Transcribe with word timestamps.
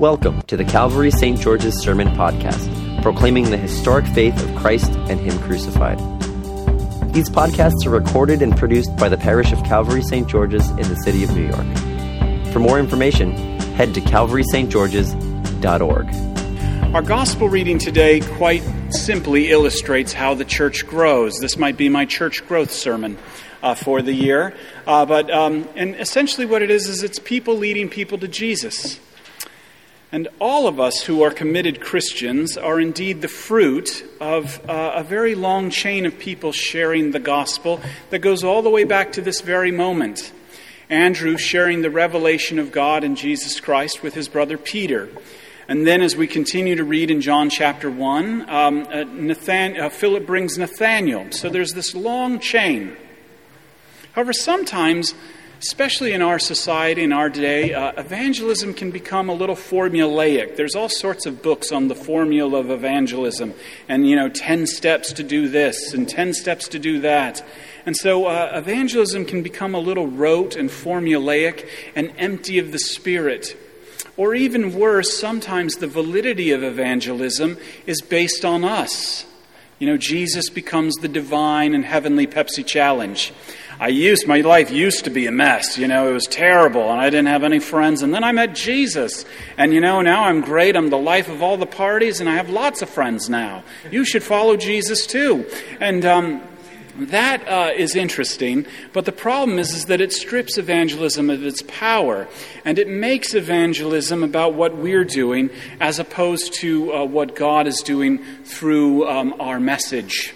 Welcome 0.00 0.40
to 0.42 0.56
the 0.56 0.64
Calvary 0.64 1.10
St. 1.10 1.38
George's 1.38 1.82
Sermon 1.82 2.08
Podcast, 2.16 3.02
proclaiming 3.02 3.50
the 3.50 3.58
historic 3.58 4.06
faith 4.06 4.42
of 4.42 4.56
Christ 4.56 4.90
and 4.90 5.20
Him 5.20 5.38
crucified. 5.40 5.98
These 7.12 7.28
podcasts 7.28 7.84
are 7.84 7.90
recorded 7.90 8.40
and 8.40 8.56
produced 8.56 8.96
by 8.96 9.10
the 9.10 9.18
parish 9.18 9.52
of 9.52 9.62
Calvary 9.62 10.00
St. 10.00 10.26
George's 10.26 10.66
in 10.70 10.88
the 10.88 10.96
city 11.04 11.22
of 11.22 11.36
New 11.36 11.46
York. 11.46 11.66
For 12.50 12.60
more 12.60 12.78
information, 12.78 13.36
head 13.74 13.92
to 13.92 14.00
calvarystgeorges.org. 14.00 16.94
Our 16.94 17.02
gospel 17.02 17.50
reading 17.50 17.78
today 17.78 18.20
quite 18.20 18.62
simply 18.88 19.50
illustrates 19.50 20.14
how 20.14 20.32
the 20.32 20.46
church 20.46 20.86
grows. 20.86 21.38
This 21.40 21.58
might 21.58 21.76
be 21.76 21.90
my 21.90 22.06
church 22.06 22.48
growth 22.48 22.72
sermon 22.72 23.18
uh, 23.62 23.74
for 23.74 24.00
the 24.00 24.14
year. 24.14 24.56
Uh, 24.86 25.04
but 25.04 25.30
um, 25.30 25.68
and 25.76 25.94
essentially, 25.96 26.46
what 26.46 26.62
it 26.62 26.70
is 26.70 26.88
is 26.88 27.02
it's 27.02 27.18
people 27.18 27.58
leading 27.58 27.90
people 27.90 28.16
to 28.16 28.28
Jesus. 28.28 28.98
And 30.12 30.26
all 30.40 30.66
of 30.66 30.80
us 30.80 31.02
who 31.02 31.22
are 31.22 31.30
committed 31.30 31.80
Christians 31.80 32.56
are 32.56 32.80
indeed 32.80 33.22
the 33.22 33.28
fruit 33.28 34.04
of 34.20 34.60
uh, 34.68 34.92
a 34.96 35.04
very 35.04 35.36
long 35.36 35.70
chain 35.70 36.04
of 36.04 36.18
people 36.18 36.50
sharing 36.50 37.12
the 37.12 37.20
gospel 37.20 37.80
that 38.10 38.18
goes 38.18 38.42
all 38.42 38.60
the 38.60 38.70
way 38.70 38.82
back 38.82 39.12
to 39.12 39.20
this 39.20 39.40
very 39.40 39.70
moment. 39.70 40.32
Andrew 40.88 41.38
sharing 41.38 41.82
the 41.82 41.90
revelation 41.90 42.58
of 42.58 42.72
God 42.72 43.04
and 43.04 43.16
Jesus 43.16 43.60
Christ 43.60 44.02
with 44.02 44.14
his 44.14 44.26
brother 44.26 44.58
Peter. 44.58 45.08
And 45.68 45.86
then, 45.86 46.02
as 46.02 46.16
we 46.16 46.26
continue 46.26 46.74
to 46.74 46.82
read 46.82 47.12
in 47.12 47.20
John 47.20 47.48
chapter 47.48 47.88
1, 47.88 48.50
um, 48.50 48.88
uh, 48.90 49.04
Nathan, 49.04 49.80
uh, 49.80 49.88
Philip 49.90 50.26
brings 50.26 50.58
Nathanael. 50.58 51.30
So 51.30 51.48
there's 51.48 51.74
this 51.74 51.94
long 51.94 52.40
chain. 52.40 52.96
However, 54.14 54.32
sometimes 54.32 55.14
especially 55.60 56.12
in 56.12 56.22
our 56.22 56.38
society, 56.38 57.02
in 57.02 57.12
our 57.12 57.28
day, 57.28 57.74
uh, 57.74 57.92
evangelism 57.98 58.72
can 58.72 58.90
become 58.90 59.28
a 59.28 59.34
little 59.34 59.54
formulaic. 59.54 60.56
There's 60.56 60.74
all 60.74 60.88
sorts 60.88 61.26
of 61.26 61.42
books 61.42 61.70
on 61.70 61.88
the 61.88 61.94
formula 61.94 62.58
of 62.58 62.70
evangelism, 62.70 63.52
and, 63.86 64.08
you 64.08 64.16
know, 64.16 64.30
10 64.30 64.66
steps 64.66 65.12
to 65.12 65.22
do 65.22 65.48
this 65.48 65.92
and 65.92 66.08
10 66.08 66.32
steps 66.32 66.66
to 66.68 66.78
do 66.78 67.00
that. 67.00 67.46
And 67.84 67.94
so 67.94 68.24
uh, 68.24 68.52
evangelism 68.54 69.26
can 69.26 69.42
become 69.42 69.74
a 69.74 69.78
little 69.78 70.06
rote 70.06 70.56
and 70.56 70.70
formulaic 70.70 71.68
and 71.94 72.12
empty 72.16 72.58
of 72.58 72.72
the 72.72 72.78
Spirit. 72.78 73.54
Or 74.16 74.34
even 74.34 74.74
worse, 74.74 75.18
sometimes 75.18 75.76
the 75.76 75.86
validity 75.86 76.52
of 76.52 76.62
evangelism 76.62 77.58
is 77.86 78.00
based 78.00 78.44
on 78.46 78.64
us. 78.64 79.26
You 79.80 79.86
know, 79.86 79.96
Jesus 79.96 80.50
becomes 80.50 80.96
the 80.96 81.08
divine 81.08 81.72
and 81.72 81.86
heavenly 81.86 82.26
Pepsi 82.26 82.66
challenge. 82.66 83.32
I 83.80 83.88
used, 83.88 84.26
my 84.26 84.42
life 84.42 84.70
used 84.70 85.04
to 85.04 85.10
be 85.10 85.26
a 85.26 85.32
mess. 85.32 85.78
You 85.78 85.88
know, 85.88 86.10
it 86.10 86.12
was 86.12 86.26
terrible 86.26 86.90
and 86.92 87.00
I 87.00 87.08
didn't 87.08 87.28
have 87.28 87.44
any 87.44 87.60
friends. 87.60 88.02
And 88.02 88.12
then 88.12 88.22
I 88.22 88.30
met 88.32 88.54
Jesus. 88.54 89.24
And 89.56 89.72
you 89.72 89.80
know, 89.80 90.02
now 90.02 90.24
I'm 90.24 90.42
great. 90.42 90.76
I'm 90.76 90.90
the 90.90 90.98
life 90.98 91.30
of 91.30 91.42
all 91.42 91.56
the 91.56 91.64
parties 91.64 92.20
and 92.20 92.28
I 92.28 92.34
have 92.34 92.50
lots 92.50 92.82
of 92.82 92.90
friends 92.90 93.30
now. 93.30 93.64
You 93.90 94.04
should 94.04 94.22
follow 94.22 94.58
Jesus 94.58 95.06
too. 95.06 95.46
And, 95.80 96.04
um, 96.04 96.42
that 97.06 97.46
uh, 97.48 97.72
is 97.74 97.96
interesting, 97.96 98.66
but 98.92 99.04
the 99.04 99.12
problem 99.12 99.58
is, 99.58 99.72
is 99.74 99.86
that 99.86 100.00
it 100.00 100.12
strips 100.12 100.58
evangelism 100.58 101.30
of 101.30 101.44
its 101.44 101.62
power, 101.62 102.28
and 102.64 102.78
it 102.78 102.88
makes 102.88 103.34
evangelism 103.34 104.22
about 104.22 104.54
what 104.54 104.76
we're 104.76 105.04
doing 105.04 105.50
as 105.80 105.98
opposed 105.98 106.54
to 106.54 106.92
uh, 106.92 107.04
what 107.04 107.34
God 107.34 107.66
is 107.66 107.82
doing 107.82 108.18
through 108.44 109.08
um, 109.08 109.34
our 109.40 109.58
message. 109.58 110.34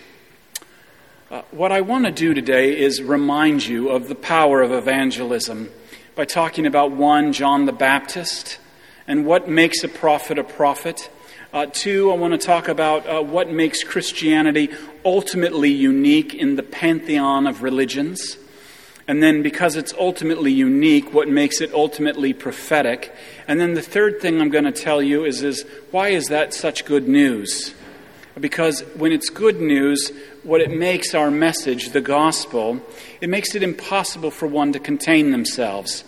Uh, 1.31 1.43
what 1.51 1.73
I 1.73 1.81
want 1.81 2.05
to 2.05 2.13
do 2.13 2.35
today 2.35 2.79
is 2.79 3.03
remind 3.03 3.67
you 3.67 3.89
of 3.89 4.09
the 4.09 4.15
power 4.15 4.63
of 4.63 4.73
evangelism 4.73 5.71
by 6.15 6.25
talking 6.25 6.67
about 6.67 6.93
one, 6.93 7.33
John 7.33 7.67
the 7.67 7.73
Baptist, 7.73 8.59
and 9.07 9.27
what 9.27 9.49
makes 9.49 9.83
a 9.83 9.89
prophet 9.89 10.39
a 10.39 10.45
prophet. 10.45 11.11
Uh, 11.55 11.67
two, 11.67 12.11
I 12.11 12.17
want 12.17 12.33
to 12.33 12.47
talk 12.47 12.67
about 12.67 13.07
uh, 13.07 13.23
what 13.23 13.49
makes 13.49 13.85
Christianity 13.85 14.71
ultimately 15.05 15.71
unique 15.71 16.35
in 16.35 16.57
the 16.57 16.65
pantheon 16.65 17.47
of 17.47 17.63
religions. 17.63 18.39
And 19.07 19.23
then, 19.23 19.41
because 19.41 19.77
it's 19.77 19.95
ultimately 19.97 20.51
unique, 20.51 21.15
what 21.15 21.29
makes 21.29 21.61
it 21.61 21.73
ultimately 21.73 22.33
prophetic. 22.33 23.15
And 23.47 23.61
then 23.61 23.75
the 23.75 23.83
third 23.83 24.21
thing 24.21 24.41
I'm 24.41 24.51
going 24.51 24.65
to 24.65 24.73
tell 24.73 25.01
you 25.01 25.25
is, 25.25 25.45
is 25.45 25.65
why 25.93 26.09
is 26.09 26.27
that 26.27 26.53
such 26.53 26.87
good 26.87 27.07
news? 27.07 27.73
Because 28.41 28.81
when 28.97 29.13
it's 29.13 29.31
good 29.31 29.61
news, 29.61 30.11
what 30.43 30.61
it 30.61 30.73
makes 30.73 31.15
our 31.15 31.31
message, 31.31 31.91
the 31.91 32.01
gospel, 32.01 32.81
it 33.21 33.29
makes 33.29 33.55
it 33.55 33.63
impossible 33.63 34.33
for 34.33 34.49
one 34.49 34.73
to 34.73 34.81
contain 34.81 35.31
themselves, 35.31 36.03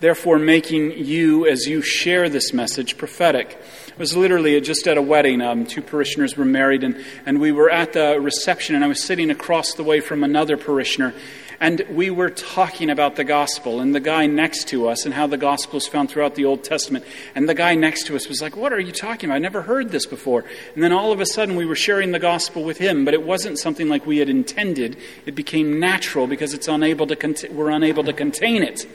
therefore 0.00 0.38
making 0.38 0.92
you, 0.92 1.46
as 1.46 1.66
you 1.66 1.82
share 1.82 2.28
this 2.28 2.52
message, 2.52 2.98
prophetic. 2.98 3.58
It 3.88 3.98
was 3.98 4.16
literally 4.16 4.60
just 4.60 4.86
at 4.86 4.98
a 4.98 5.02
wedding. 5.02 5.40
Um, 5.40 5.66
two 5.66 5.82
parishioners 5.82 6.36
were 6.36 6.44
married, 6.44 6.84
and, 6.84 7.02
and 7.24 7.40
we 7.40 7.52
were 7.52 7.70
at 7.70 7.92
the 7.92 8.20
reception, 8.20 8.74
and 8.74 8.84
I 8.84 8.88
was 8.88 9.02
sitting 9.02 9.30
across 9.30 9.74
the 9.74 9.84
way 9.84 10.00
from 10.00 10.22
another 10.22 10.56
parishioner, 10.56 11.14
and 11.60 11.82
we 11.90 12.10
were 12.10 12.28
talking 12.28 12.90
about 12.90 13.16
the 13.16 13.24
gospel 13.24 13.80
and 13.80 13.94
the 13.94 14.00
guy 14.00 14.26
next 14.26 14.68
to 14.68 14.88
us 14.88 15.06
and 15.06 15.14
how 15.14 15.26
the 15.26 15.38
gospel 15.38 15.78
is 15.78 15.86
found 15.86 16.10
throughout 16.10 16.34
the 16.34 16.44
Old 16.44 16.64
Testament. 16.64 17.04
And 17.34 17.48
the 17.48 17.54
guy 17.54 17.74
next 17.74 18.06
to 18.06 18.16
us 18.16 18.28
was 18.28 18.42
like, 18.42 18.56
What 18.56 18.72
are 18.72 18.80
you 18.80 18.92
talking 18.92 19.30
about? 19.30 19.36
I 19.36 19.38
never 19.38 19.62
heard 19.62 19.90
this 19.90 20.04
before. 20.04 20.44
And 20.74 20.82
then 20.82 20.92
all 20.92 21.12
of 21.12 21.20
a 21.20 21.26
sudden 21.26 21.56
we 21.56 21.64
were 21.64 21.74
sharing 21.74 22.12
the 22.12 22.18
gospel 22.18 22.62
with 22.62 22.76
him, 22.76 23.04
but 23.06 23.14
it 23.14 23.22
wasn't 23.22 23.58
something 23.58 23.88
like 23.88 24.04
we 24.04 24.18
had 24.18 24.28
intended. 24.28 24.98
It 25.24 25.34
became 25.34 25.80
natural 25.80 26.26
because 26.26 26.52
it's 26.52 26.68
unable 26.68 27.06
to 27.06 27.16
cont- 27.16 27.50
we're 27.50 27.70
unable 27.70 28.04
to 28.04 28.12
contain 28.12 28.62
it. 28.62 28.86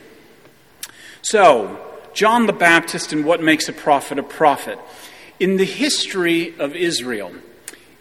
So, 1.23 1.79
John 2.13 2.47
the 2.47 2.53
Baptist 2.53 3.13
and 3.13 3.23
what 3.23 3.43
makes 3.43 3.69
a 3.69 3.73
prophet 3.73 4.17
a 4.17 4.23
prophet. 4.23 4.79
In 5.39 5.57
the 5.57 5.65
history 5.65 6.57
of 6.59 6.75
Israel, 6.75 7.31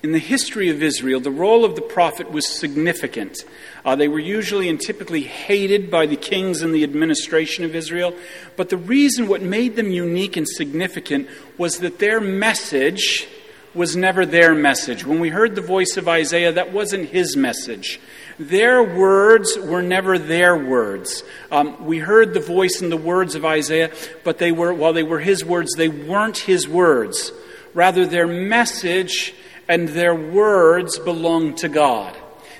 in 0.02 0.12
the 0.12 0.18
history 0.18 0.70
of 0.70 0.82
Israel, 0.82 1.20
the 1.20 1.30
role 1.30 1.64
of 1.64 1.74
the 1.74 1.82
prophet 1.82 2.30
was 2.30 2.48
significant. 2.48 3.44
Uh, 3.84 3.94
they 3.94 4.08
were 4.08 4.18
usually 4.18 4.70
and 4.70 4.80
typically 4.80 5.22
hated 5.22 5.90
by 5.90 6.06
the 6.06 6.16
kings 6.16 6.62
and 6.62 6.74
the 6.74 6.82
administration 6.82 7.64
of 7.64 7.76
Israel. 7.76 8.14
But 8.56 8.70
the 8.70 8.78
reason 8.78 9.28
what 9.28 9.42
made 9.42 9.76
them 9.76 9.90
unique 9.90 10.38
and 10.38 10.48
significant 10.48 11.28
was 11.58 11.80
that 11.80 11.98
their 11.98 12.20
message 12.20 13.28
was 13.74 13.94
never 13.94 14.24
their 14.24 14.54
message. 14.54 15.04
When 15.04 15.20
we 15.20 15.28
heard 15.28 15.54
the 15.54 15.60
voice 15.60 15.96
of 15.98 16.08
Isaiah, 16.08 16.52
that 16.52 16.72
wasn't 16.72 17.10
his 17.10 17.36
message. 17.36 18.00
Their 18.40 18.82
words 18.82 19.58
were 19.58 19.82
never 19.82 20.18
their 20.18 20.56
words. 20.56 21.22
Um, 21.52 21.84
we 21.84 21.98
heard 21.98 22.32
the 22.32 22.40
voice 22.40 22.80
and 22.80 22.90
the 22.90 22.96
words 22.96 23.34
of 23.34 23.44
Isaiah, 23.44 23.92
but 24.24 24.38
they 24.38 24.50
were, 24.50 24.72
while 24.72 24.94
they 24.94 25.02
were 25.02 25.20
his 25.20 25.44
words, 25.44 25.74
they 25.76 25.90
weren't 25.90 26.38
his 26.38 26.66
words. 26.66 27.32
Rather, 27.74 28.06
their 28.06 28.26
message 28.26 29.34
and 29.68 29.90
their 29.90 30.14
words 30.14 30.98
belonged 30.98 31.58
to 31.58 31.68
God. 31.68 32.16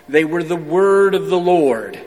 They 0.07 0.23
were 0.23 0.43
the 0.43 0.55
word 0.55 1.15
of 1.15 1.29
the 1.29 1.39
Lord. 1.39 1.99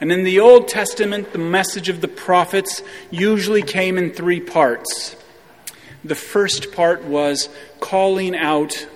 And 0.00 0.10
in 0.10 0.24
the 0.24 0.40
Old 0.40 0.66
Testament, 0.66 1.32
the 1.32 1.38
message 1.38 1.88
of 1.88 2.00
the 2.00 2.08
prophets 2.08 2.82
usually 3.12 3.62
came 3.62 3.96
in 3.96 4.12
three 4.12 4.40
parts. 4.40 5.14
The 6.02 6.16
first 6.16 6.72
part 6.72 7.04
was 7.04 7.48
calling 7.78 8.34
out 8.34 8.88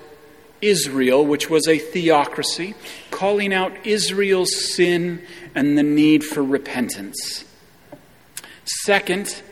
Israel, 0.60 1.24
which 1.24 1.50
was 1.50 1.68
a 1.68 1.78
theocracy, 1.78 2.74
calling 3.10 3.52
out 3.52 3.86
Israel's 3.86 4.74
sin 4.74 5.22
and 5.54 5.76
the 5.76 5.82
need 5.82 6.24
for 6.24 6.42
repentance. 6.42 7.44
Second, 8.64 9.42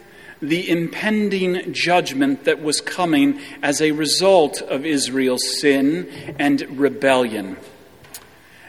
the 0.42 0.68
impending 0.68 1.72
judgment 1.72 2.44
that 2.44 2.62
was 2.62 2.80
coming 2.80 3.40
as 3.62 3.80
a 3.80 3.92
result 3.92 4.60
of 4.60 4.84
Israel's 4.84 5.60
sin 5.60 6.08
and 6.38 6.78
rebellion. 6.78 7.56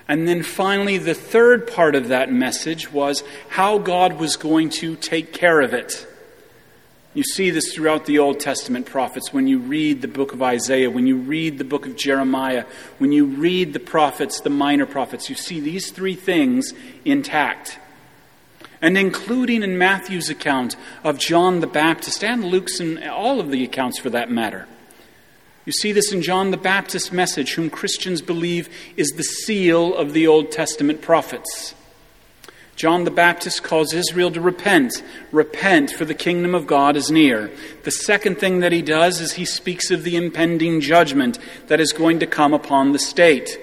And 0.07 0.27
then 0.27 0.43
finally, 0.43 0.97
the 0.97 1.15
third 1.15 1.67
part 1.67 1.95
of 1.95 2.09
that 2.09 2.31
message 2.31 2.91
was 2.91 3.23
how 3.49 3.79
God 3.79 4.19
was 4.19 4.35
going 4.35 4.69
to 4.69 4.95
take 4.95 5.33
care 5.33 5.61
of 5.61 5.73
it. 5.73 6.07
You 7.15 7.23
see 7.23 7.49
this 7.49 7.73
throughout 7.73 8.05
the 8.05 8.19
Old 8.19 8.39
Testament 8.39 8.85
prophets 8.85 9.33
when 9.33 9.47
you 9.47 9.57
read 9.57 10.01
the 10.01 10.07
book 10.07 10.33
of 10.33 10.43
Isaiah, 10.43 10.91
when 10.91 11.07
you 11.07 11.15
read 11.15 11.57
the 11.57 11.63
book 11.63 11.87
of 11.87 11.95
Jeremiah, 11.95 12.65
when 12.97 13.11
you 13.11 13.25
read 13.25 13.73
the 13.73 13.79
prophets, 13.79 14.41
the 14.41 14.49
minor 14.49 14.85
prophets. 14.85 15.29
You 15.29 15.35
see 15.35 15.61
these 15.61 15.91
three 15.91 16.15
things 16.15 16.73
intact 17.05 17.79
and 18.81 18.97
including 18.97 19.63
in 19.63 19.77
Matthew's 19.77 20.29
account 20.29 20.75
of 21.03 21.17
John 21.17 21.59
the 21.59 21.67
Baptist 21.67 22.23
and 22.23 22.43
Luke's 22.43 22.79
and 22.79 23.03
all 23.03 23.39
of 23.39 23.49
the 23.49 23.63
accounts 23.63 23.97
for 23.97 24.09
that 24.11 24.29
matter. 24.29 24.67
You 25.65 25.71
see 25.71 25.91
this 25.91 26.11
in 26.11 26.21
John 26.21 26.51
the 26.51 26.57
Baptist's 26.57 27.11
message, 27.11 27.53
whom 27.53 27.69
Christians 27.69 28.21
believe 28.21 28.69
is 28.95 29.07
the 29.11 29.23
seal 29.23 29.95
of 29.95 30.13
the 30.13 30.27
Old 30.27 30.51
Testament 30.51 31.01
prophets. 31.01 31.73
John 32.75 33.05
the 33.05 33.11
Baptist 33.11 33.63
calls 33.63 33.93
Israel 33.93 34.31
to 34.31 34.41
repent. 34.41 35.01
Repent, 35.31 35.91
for 35.91 36.03
the 36.03 36.13
kingdom 36.13 36.53
of 36.53 36.67
God 36.67 36.97
is 36.97 37.09
near. 37.09 37.49
The 37.83 37.91
second 37.91 38.37
thing 38.37 38.59
that 38.59 38.73
he 38.73 38.81
does 38.81 39.21
is 39.21 39.33
he 39.33 39.45
speaks 39.45 39.91
of 39.91 40.03
the 40.03 40.17
impending 40.17 40.81
judgment 40.81 41.39
that 41.67 41.79
is 41.79 41.93
going 41.93 42.19
to 42.19 42.27
come 42.27 42.53
upon 42.53 42.91
the 42.91 42.99
state. 42.99 43.57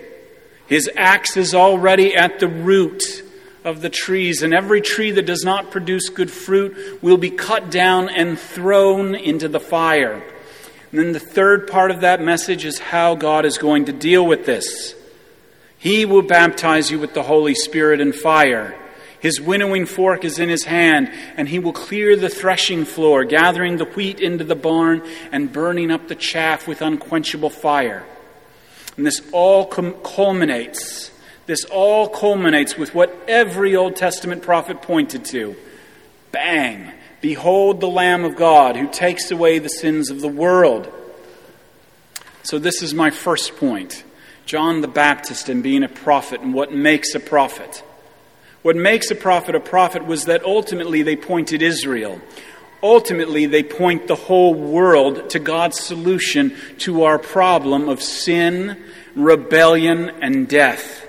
His 0.67 0.88
axe 0.97 1.37
is 1.37 1.55
already 1.55 2.14
at 2.14 2.41
the 2.41 2.49
root 2.49 3.03
of 3.64 3.82
the 3.82 3.91
trees, 3.91 4.43
and 4.43 4.55
every 4.55 4.81
tree 4.81 5.11
that 5.11 5.26
does 5.26 5.44
not 5.44 5.70
produce 5.70 6.08
good 6.08 6.31
fruit 6.31 7.03
will 7.03 7.19
be 7.19 7.31
cut 7.31 7.70
down 7.70 8.08
and 8.08 8.38
thrown 8.38 9.15
into 9.15 9.47
the 9.47 9.61
fire. 9.61 10.25
And 10.91 10.99
then 10.99 11.12
the 11.12 11.20
third 11.20 11.69
part 11.69 11.91
of 11.91 12.00
that 12.00 12.23
message 12.23 12.65
is 12.65 12.79
how 12.79 13.15
God 13.15 13.44
is 13.44 13.58
going 13.58 13.85
to 13.85 13.93
deal 13.93 14.26
with 14.26 14.47
this. 14.47 14.94
He 15.79 16.06
will 16.06 16.23
baptize 16.23 16.91
you 16.91 16.99
with 16.99 17.12
the 17.12 17.23
Holy 17.23 17.55
Spirit 17.55 18.00
and 18.00 18.15
fire. 18.15 18.79
His 19.23 19.41
winnowing 19.41 19.87
fork 19.87 20.25
is 20.25 20.41
in 20.41 20.49
his 20.49 20.65
hand, 20.65 21.09
and 21.37 21.49
he 21.49 21.61
will 21.61 21.73
clear 21.73 22.17
the 22.17 22.29
threshing 22.29 22.85
floor, 22.85 23.25
gathering 23.25 23.77
the 23.77 23.85
wheat 23.85 24.19
into 24.19 24.43
the 24.43 24.57
barn 24.57 25.01
and 25.31 25.53
burning 25.53 25.93
up 25.93 26.09
the 26.09 26.17
chaff 26.17 26.67
with 26.67 26.83
unquenchable 26.83 27.49
fire. 27.49 28.05
And 28.97 29.07
this 29.07 29.23
all 29.31 29.67
culminates, 29.67 31.13
this 31.47 31.65
all 31.67 32.09
culminates 32.09 32.77
with 32.77 32.97
what 32.97 33.17
every 33.29 33.77
Old 33.77 33.95
Testament 33.95 34.43
prophet 34.43 34.83
pointed 34.83 35.25
to. 35.27 35.55
Bang! 36.33 36.91
Behold 37.21 37.81
the 37.81 37.87
Lamb 37.87 38.25
of 38.25 38.35
God 38.35 38.75
who 38.75 38.89
takes 38.89 39.31
away 39.31 39.61
the 39.61 39.69
sins 39.69 40.11
of 40.11 40.21
the 40.21 40.27
world. 40.27 40.93
So, 42.43 42.59
this 42.59 42.83
is 42.83 42.93
my 42.93 43.11
first 43.11 43.57
point 43.57 44.03
John 44.47 44.81
the 44.81 44.89
Baptist 44.89 45.49
and 45.49 45.63
being 45.63 45.85
a 45.85 45.89
prophet 45.89 46.41
and 46.41 46.53
what 46.53 46.73
makes 46.73 47.15
a 47.15 47.21
prophet. 47.21 47.85
What 48.62 48.76
makes 48.76 49.11
a 49.11 49.17
prophet 49.17 49.55
a 49.55 49.61
prophet 49.61 50.06
was 50.06 50.26
that 50.26 50.44
ultimately 50.44 51.03
they 51.03 51.17
pointed 51.17 51.62
Israel. 51.62 52.20
Ultimately, 52.82 53.47
they 53.47 53.62
point 53.62 54.09
the 54.09 54.17
whole 54.17 54.55
world 54.55 55.31
to 55.31 55.38
God's 55.38 55.79
solution 55.79 56.56
to 56.79 57.05
our 57.05 57.17
problem 57.17 57.88
of 57.88 58.03
sin, 58.03 58.82
rebellion, 59.14 60.11
and 60.20 60.49
death. 60.49 61.06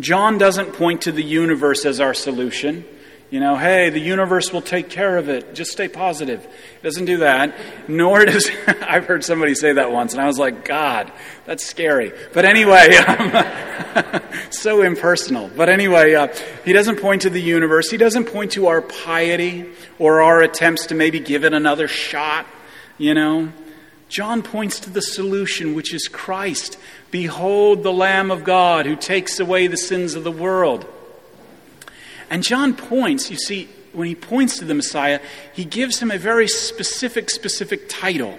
John 0.00 0.38
doesn't 0.38 0.72
point 0.72 1.02
to 1.02 1.12
the 1.12 1.22
universe 1.22 1.84
as 1.84 2.00
our 2.00 2.14
solution. 2.14 2.84
You 3.30 3.38
know, 3.38 3.56
hey, 3.56 3.90
the 3.90 4.00
universe 4.00 4.52
will 4.52 4.60
take 4.60 4.90
care 4.90 5.16
of 5.16 5.28
it. 5.28 5.54
Just 5.54 5.70
stay 5.70 5.86
positive. 5.86 6.44
It 6.44 6.82
doesn't 6.82 7.04
do 7.04 7.18
that. 7.18 7.54
Nor 7.86 8.24
does, 8.24 8.50
I've 8.82 9.06
heard 9.06 9.22
somebody 9.22 9.54
say 9.54 9.74
that 9.74 9.92
once, 9.92 10.14
and 10.14 10.20
I 10.20 10.26
was 10.26 10.36
like, 10.36 10.64
God, 10.64 11.12
that's 11.46 11.64
scary. 11.64 12.12
But 12.32 12.44
anyway, 12.44 12.88
um, 12.96 14.20
so 14.50 14.82
impersonal. 14.82 15.48
But 15.56 15.68
anyway, 15.68 16.14
uh, 16.14 16.34
he 16.64 16.72
doesn't 16.72 17.00
point 17.00 17.22
to 17.22 17.30
the 17.30 17.40
universe. 17.40 17.88
He 17.88 17.96
doesn't 17.96 18.24
point 18.24 18.50
to 18.52 18.66
our 18.66 18.82
piety 18.82 19.70
or 20.00 20.22
our 20.22 20.42
attempts 20.42 20.86
to 20.86 20.96
maybe 20.96 21.20
give 21.20 21.44
it 21.44 21.54
another 21.54 21.86
shot, 21.86 22.46
you 22.98 23.14
know. 23.14 23.52
John 24.08 24.42
points 24.42 24.80
to 24.80 24.90
the 24.90 25.02
solution, 25.02 25.76
which 25.76 25.94
is 25.94 26.08
Christ. 26.08 26.76
Behold 27.12 27.84
the 27.84 27.92
Lamb 27.92 28.32
of 28.32 28.42
God 28.42 28.86
who 28.86 28.96
takes 28.96 29.38
away 29.38 29.68
the 29.68 29.76
sins 29.76 30.16
of 30.16 30.24
the 30.24 30.32
world. 30.32 30.84
And 32.30 32.42
John 32.42 32.74
points, 32.74 33.30
you 33.30 33.36
see, 33.36 33.68
when 33.92 34.06
he 34.06 34.14
points 34.14 34.58
to 34.58 34.64
the 34.64 34.74
Messiah, 34.74 35.20
he 35.52 35.64
gives 35.64 35.98
him 36.00 36.10
a 36.10 36.18
very 36.18 36.46
specific, 36.46 37.28
specific 37.28 37.88
title. 37.88 38.38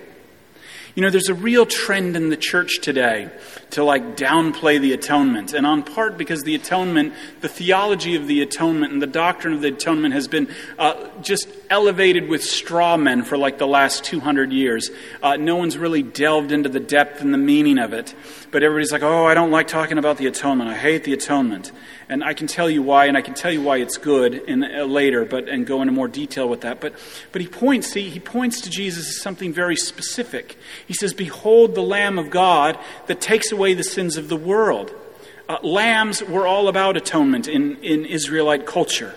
You 0.95 1.03
know, 1.03 1.09
there's 1.09 1.29
a 1.29 1.33
real 1.33 1.65
trend 1.65 2.15
in 2.15 2.29
the 2.29 2.37
church 2.37 2.79
today 2.81 3.29
to 3.71 3.83
like 3.83 4.15
downplay 4.15 4.79
the 4.79 4.93
atonement. 4.93 5.53
And 5.53 5.65
on 5.65 5.83
part 5.83 6.17
because 6.17 6.43
the 6.43 6.55
atonement, 6.55 7.13
the 7.41 7.49
theology 7.49 8.15
of 8.15 8.27
the 8.27 8.41
atonement 8.41 8.93
and 8.93 9.01
the 9.01 9.07
doctrine 9.07 9.53
of 9.53 9.61
the 9.61 9.69
atonement 9.69 10.13
has 10.13 10.27
been 10.27 10.49
uh, 10.77 11.07
just 11.21 11.47
elevated 11.69 12.27
with 12.27 12.43
straw 12.43 12.97
men 12.97 13.23
for 13.23 13.37
like 13.37 13.57
the 13.57 13.67
last 13.67 14.03
200 14.03 14.51
years. 14.51 14.89
Uh, 15.23 15.37
no 15.37 15.55
one's 15.55 15.77
really 15.77 16.03
delved 16.03 16.51
into 16.51 16.69
the 16.69 16.79
depth 16.79 17.21
and 17.21 17.33
the 17.33 17.37
meaning 17.37 17.79
of 17.79 17.93
it. 17.93 18.13
But 18.51 18.63
everybody's 18.63 18.91
like, 18.91 19.03
oh, 19.03 19.25
I 19.25 19.33
don't 19.33 19.51
like 19.51 19.67
talking 19.67 19.97
about 19.97 20.17
the 20.17 20.27
atonement. 20.27 20.69
I 20.69 20.75
hate 20.75 21.05
the 21.05 21.13
atonement. 21.13 21.71
And 22.09 22.25
I 22.25 22.33
can 22.33 22.47
tell 22.47 22.69
you 22.69 22.81
why, 22.81 23.05
and 23.05 23.15
I 23.15 23.21
can 23.21 23.33
tell 23.33 23.53
you 23.53 23.61
why 23.61 23.77
it's 23.77 23.97
good 23.97 24.33
in, 24.33 24.65
uh, 24.65 24.83
later, 24.83 25.23
but 25.23 25.47
and 25.47 25.65
go 25.65 25.81
into 25.81 25.93
more 25.93 26.09
detail 26.09 26.49
with 26.49 26.61
that. 26.61 26.81
But, 26.81 26.95
but 27.31 27.41
he 27.41 27.47
points, 27.47 27.87
see, 27.87 28.09
he 28.09 28.19
points 28.19 28.59
to 28.61 28.69
Jesus 28.69 29.07
as 29.07 29.21
something 29.21 29.53
very 29.53 29.77
specific. 29.77 30.57
He 30.85 30.93
says, 30.93 31.13
Behold 31.13 31.73
the 31.73 31.81
Lamb 31.81 32.19
of 32.19 32.29
God 32.29 32.77
that 33.07 33.21
takes 33.21 33.53
away 33.53 33.60
the 33.61 33.83
sins 33.83 34.17
of 34.17 34.29
the 34.29 34.35
world. 34.35 34.93
Uh, 35.47 35.57
lambs 35.63 36.23
were 36.23 36.47
all 36.47 36.67
about 36.67 36.97
atonement 36.97 37.47
in, 37.47 37.77
in 37.77 38.05
Israelite 38.05 38.65
culture. 38.65 39.15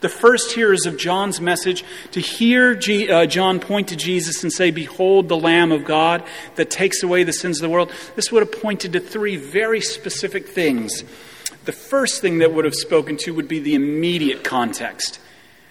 The 0.00 0.08
first 0.08 0.52
hearers 0.52 0.86
of 0.86 0.96
John's 0.96 1.40
message 1.40 1.84
to 2.12 2.20
hear 2.20 2.74
G, 2.74 3.10
uh, 3.10 3.26
John 3.26 3.60
point 3.60 3.88
to 3.88 3.96
Jesus 3.96 4.42
and 4.42 4.52
say, 4.52 4.70
Behold 4.70 5.28
the 5.28 5.36
Lamb 5.36 5.72
of 5.72 5.84
God 5.84 6.24
that 6.56 6.70
takes 6.70 7.02
away 7.02 7.22
the 7.22 7.34
sins 7.34 7.58
of 7.58 7.62
the 7.62 7.68
world, 7.68 7.92
this 8.16 8.32
would 8.32 8.40
have 8.42 8.62
pointed 8.62 8.94
to 8.94 9.00
three 9.00 9.36
very 9.36 9.80
specific 9.80 10.48
things 10.48 11.04
the 11.64 11.72
first 11.72 12.20
thing 12.20 12.38
that 12.38 12.52
would 12.52 12.64
have 12.64 12.74
spoken 12.74 13.16
to 13.18 13.34
would 13.34 13.48
be 13.48 13.58
the 13.58 13.74
immediate 13.74 14.42
context. 14.42 15.20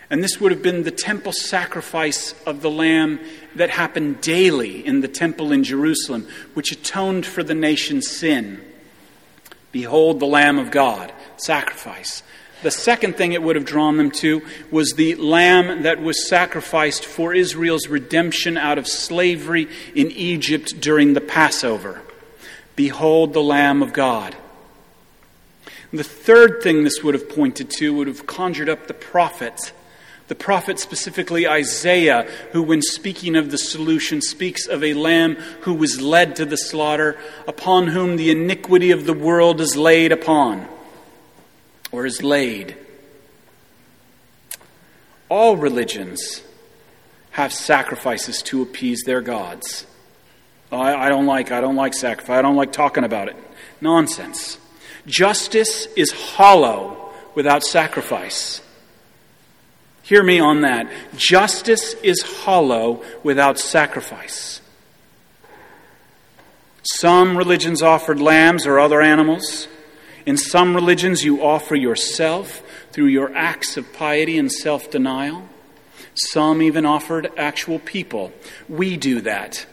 And 0.09 0.23
this 0.23 0.41
would 0.41 0.51
have 0.51 0.63
been 0.63 0.83
the 0.83 0.91
temple 0.91 1.31
sacrifice 1.31 2.33
of 2.45 2.61
the 2.61 2.71
lamb 2.71 3.19
that 3.55 3.69
happened 3.69 4.21
daily 4.21 4.85
in 4.85 5.01
the 5.01 5.07
temple 5.07 5.51
in 5.51 5.63
Jerusalem, 5.63 6.27
which 6.55 6.71
atoned 6.71 7.25
for 7.25 7.43
the 7.43 7.53
nation's 7.53 8.09
sin. 8.09 8.59
Behold 9.71 10.19
the 10.19 10.25
Lamb 10.25 10.57
of 10.57 10.71
God, 10.71 11.13
sacrifice. 11.37 12.23
The 12.63 12.71
second 12.71 13.15
thing 13.15 13.33
it 13.33 13.43
would 13.43 13.55
have 13.55 13.65
drawn 13.65 13.97
them 13.97 14.11
to 14.11 14.41
was 14.69 14.93
the 14.93 15.15
lamb 15.15 15.83
that 15.83 16.01
was 16.01 16.27
sacrificed 16.27 17.05
for 17.05 17.33
Israel's 17.33 17.87
redemption 17.87 18.57
out 18.57 18.77
of 18.77 18.87
slavery 18.87 19.67
in 19.95 20.11
Egypt 20.11 20.81
during 20.81 21.13
the 21.13 21.21
Passover. 21.21 22.01
Behold 22.75 23.33
the 23.33 23.43
Lamb 23.43 23.81
of 23.81 23.93
God. 23.93 24.35
The 25.93 26.03
third 26.03 26.61
thing 26.61 26.83
this 26.83 27.01
would 27.01 27.13
have 27.13 27.29
pointed 27.29 27.69
to 27.77 27.93
would 27.93 28.07
have 28.07 28.27
conjured 28.27 28.69
up 28.69 28.87
the 28.87 28.93
prophets. 28.93 29.71
The 30.29 30.35
prophet, 30.35 30.77
specifically 30.77 31.47
Isaiah, 31.47 32.29
who, 32.51 32.61
when 32.61 32.83
speaking 32.83 33.35
of 33.35 33.49
the 33.49 33.57
solution, 33.57 34.21
speaks 34.21 34.67
of 34.67 34.83
a 34.83 34.93
lamb 34.93 35.35
who 35.61 35.73
was 35.73 35.99
led 35.99 36.35
to 36.35 36.45
the 36.45 36.55
slaughter, 36.55 37.17
upon 37.47 37.87
whom 37.87 38.15
the 38.15 38.29
iniquity 38.29 38.91
of 38.91 39.07
the 39.07 39.13
world 39.13 39.59
is 39.59 39.75
laid 39.75 40.11
upon, 40.11 40.67
or 41.91 42.05
is 42.05 42.21
laid. 42.21 42.77
All 45.29 45.57
religions 45.57 46.43
have 47.31 47.51
sacrifices 47.51 48.43
to 48.43 48.61
appease 48.61 49.01
their 49.07 49.21
gods. 49.21 49.87
Oh, 50.71 50.77
I, 50.77 51.07
I 51.07 51.09
don't 51.09 51.25
like 51.25 51.51
I 51.51 51.59
don't 51.59 51.75
like 51.75 51.95
sacrifice. 51.95 52.37
I 52.37 52.43
don't 52.43 52.55
like 52.55 52.71
talking 52.71 53.03
about 53.03 53.29
it. 53.29 53.35
Nonsense. 53.81 54.59
Justice 55.07 55.87
is 55.95 56.11
hollow 56.11 57.11
without 57.33 57.63
sacrifice. 57.63 58.61
Hear 60.09 60.23
me 60.23 60.39
on 60.39 60.61
that. 60.61 60.91
Justice 61.15 61.93
is 62.01 62.23
hollow 62.23 63.03
without 63.21 63.59
sacrifice. 63.59 64.59
Some 66.81 67.37
religions 67.37 67.83
offered 67.83 68.19
lambs 68.19 68.65
or 68.65 68.79
other 68.79 69.01
animals. 69.01 69.67
In 70.25 70.35
some 70.35 70.73
religions, 70.73 71.23
you 71.23 71.43
offer 71.43 71.75
yourself 71.75 72.63
through 72.91 73.05
your 73.05 73.31
acts 73.35 73.77
of 73.77 73.93
piety 73.93 74.39
and 74.39 74.51
self 74.51 74.89
denial. 74.89 75.47
Some 76.15 76.63
even 76.63 76.87
offered 76.87 77.29
actual 77.37 77.77
people. 77.77 78.31
We 78.67 78.97
do 78.97 79.21
that. 79.21 79.67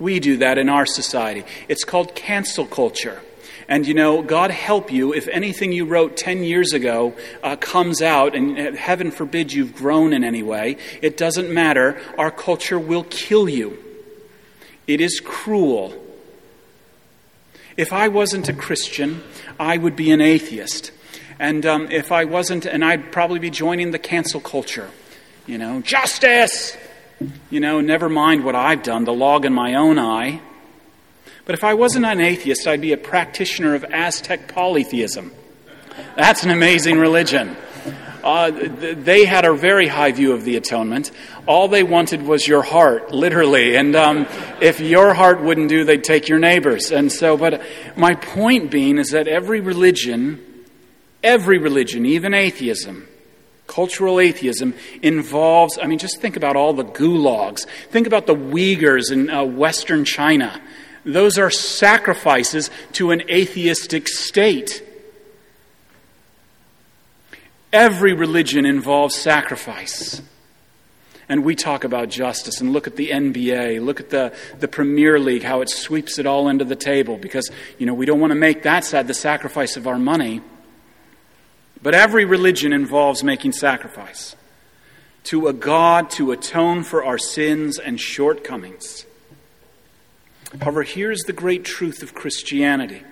We 0.00 0.18
do 0.18 0.38
that 0.38 0.58
in 0.58 0.68
our 0.68 0.84
society. 0.84 1.44
It's 1.68 1.84
called 1.84 2.16
cancel 2.16 2.66
culture. 2.66 3.22
And 3.70 3.86
you 3.86 3.94
know, 3.94 4.20
God 4.20 4.50
help 4.50 4.90
you 4.90 5.14
if 5.14 5.28
anything 5.28 5.70
you 5.70 5.84
wrote 5.84 6.16
10 6.16 6.42
years 6.42 6.72
ago 6.72 7.14
uh, 7.40 7.54
comes 7.54 8.02
out, 8.02 8.34
and 8.34 8.58
uh, 8.58 8.72
heaven 8.72 9.12
forbid 9.12 9.52
you've 9.52 9.76
grown 9.76 10.12
in 10.12 10.24
any 10.24 10.42
way. 10.42 10.76
It 11.00 11.16
doesn't 11.16 11.48
matter. 11.48 11.96
Our 12.18 12.32
culture 12.32 12.80
will 12.80 13.04
kill 13.04 13.48
you. 13.48 13.78
It 14.88 15.00
is 15.00 15.20
cruel. 15.20 15.94
If 17.76 17.92
I 17.92 18.08
wasn't 18.08 18.48
a 18.48 18.52
Christian, 18.52 19.22
I 19.60 19.76
would 19.76 19.94
be 19.94 20.10
an 20.10 20.20
atheist. 20.20 20.90
And 21.38 21.64
um, 21.64 21.92
if 21.92 22.10
I 22.10 22.24
wasn't, 22.24 22.66
and 22.66 22.84
I'd 22.84 23.12
probably 23.12 23.38
be 23.38 23.50
joining 23.50 23.92
the 23.92 24.00
cancel 24.00 24.40
culture. 24.40 24.90
You 25.46 25.58
know, 25.58 25.80
justice! 25.80 26.76
You 27.50 27.60
know, 27.60 27.80
never 27.80 28.08
mind 28.08 28.44
what 28.44 28.56
I've 28.56 28.82
done, 28.82 29.04
the 29.04 29.12
log 29.12 29.44
in 29.44 29.52
my 29.52 29.74
own 29.74 29.96
eye. 29.96 30.40
But 31.50 31.58
if 31.58 31.64
I 31.64 31.74
wasn't 31.74 32.06
an 32.06 32.20
atheist, 32.20 32.68
I'd 32.68 32.80
be 32.80 32.92
a 32.92 32.96
practitioner 32.96 33.74
of 33.74 33.82
Aztec 33.82 34.46
polytheism. 34.54 35.32
That's 36.14 36.44
an 36.44 36.50
amazing 36.50 37.00
religion. 37.00 37.56
Uh, 38.22 38.52
they 38.52 39.24
had 39.24 39.44
a 39.44 39.52
very 39.52 39.88
high 39.88 40.12
view 40.12 40.32
of 40.32 40.44
the 40.44 40.54
atonement. 40.54 41.10
All 41.46 41.66
they 41.66 41.82
wanted 41.82 42.22
was 42.22 42.46
your 42.46 42.62
heart, 42.62 43.10
literally. 43.10 43.74
And 43.74 43.96
um, 43.96 44.28
if 44.60 44.78
your 44.78 45.12
heart 45.12 45.42
wouldn't 45.42 45.68
do, 45.68 45.82
they'd 45.82 46.04
take 46.04 46.28
your 46.28 46.38
neighbor's. 46.38 46.92
And 46.92 47.10
so, 47.10 47.36
but 47.36 47.60
my 47.96 48.14
point 48.14 48.70
being 48.70 48.96
is 48.96 49.10
that 49.10 49.26
every 49.26 49.58
religion, 49.58 50.40
every 51.20 51.58
religion, 51.58 52.06
even 52.06 52.32
atheism, 52.32 53.08
cultural 53.66 54.20
atheism 54.20 54.74
involves, 55.02 55.80
I 55.82 55.88
mean, 55.88 55.98
just 55.98 56.20
think 56.20 56.36
about 56.36 56.54
all 56.54 56.74
the 56.74 56.84
gulags. 56.84 57.66
Think 57.90 58.06
about 58.06 58.28
the 58.28 58.36
Uyghurs 58.36 59.10
in 59.10 59.28
uh, 59.28 59.42
Western 59.42 60.04
China. 60.04 60.60
Those 61.04 61.38
are 61.38 61.50
sacrifices 61.50 62.70
to 62.92 63.10
an 63.10 63.22
atheistic 63.30 64.08
state. 64.08 64.82
Every 67.72 68.12
religion 68.12 68.66
involves 68.66 69.14
sacrifice. 69.14 70.20
And 71.28 71.44
we 71.44 71.54
talk 71.54 71.84
about 71.84 72.08
justice 72.08 72.60
and 72.60 72.72
look 72.72 72.88
at 72.88 72.96
the 72.96 73.10
NBA, 73.10 73.80
look 73.84 74.00
at 74.00 74.10
the, 74.10 74.34
the 74.58 74.66
Premier 74.66 75.18
League, 75.18 75.44
how 75.44 75.60
it 75.60 75.70
sweeps 75.70 76.18
it 76.18 76.26
all 76.26 76.48
under 76.48 76.64
the 76.64 76.74
table 76.74 77.16
because, 77.16 77.48
you 77.78 77.86
know, 77.86 77.94
we 77.94 78.04
don't 78.04 78.18
want 78.18 78.32
to 78.32 78.38
make 78.38 78.64
that 78.64 78.84
sad 78.84 79.06
the 79.06 79.14
sacrifice 79.14 79.76
of 79.76 79.86
our 79.86 79.98
money. 79.98 80.40
But 81.82 81.94
every 81.94 82.24
religion 82.24 82.72
involves 82.72 83.22
making 83.22 83.52
sacrifice 83.52 84.34
to 85.24 85.46
a 85.46 85.52
God 85.52 86.10
to 86.10 86.32
atone 86.32 86.82
for 86.82 87.04
our 87.04 87.18
sins 87.18 87.78
and 87.78 88.00
shortcomings. 88.00 89.06
However, 90.58 90.82
here's 90.82 91.20
the 91.22 91.32
great 91.32 91.64
truth 91.64 92.02
of 92.02 92.14
Christianity. 92.14 93.02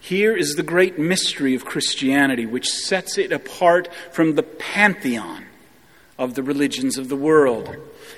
Here 0.00 0.34
is 0.34 0.54
the 0.54 0.62
great 0.62 0.98
mystery 0.98 1.54
of 1.54 1.64
Christianity, 1.64 2.46
which 2.46 2.68
sets 2.68 3.18
it 3.18 3.32
apart 3.32 3.88
from 4.12 4.34
the 4.34 4.42
pantheon 4.42 5.44
of 6.18 6.34
the 6.34 6.42
religions 6.42 6.98
of 6.98 7.08
the 7.08 7.16
world 7.16 7.76